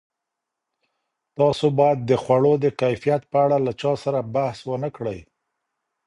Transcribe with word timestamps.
تاسو 1.37 1.65
باید 1.79 1.99
د 2.09 2.11
خوړو 2.23 2.53
د 2.63 2.65
کیفیت 2.81 3.21
په 3.31 3.37
اړه 3.45 3.57
له 3.65 3.71
چا 3.81 3.93
سره 4.03 4.19
بحث 4.35 4.57
ونه 4.69 4.89
کړئ. 4.97 5.19